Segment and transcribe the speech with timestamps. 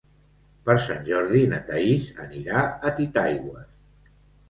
[0.69, 3.73] Per Sant Jordi na Thaís anirà a Titaigües.